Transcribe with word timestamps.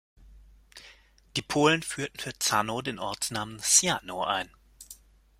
Die 1.37 1.43
Polen 1.43 1.83
führten 1.83 2.17
für 2.19 2.33
Zanow 2.33 2.81
den 2.81 2.97
Ortsnamen 2.97 3.59
"Sianów" 3.59 4.25
ein. 4.25 4.49